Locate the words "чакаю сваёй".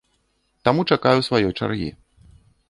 0.95-1.53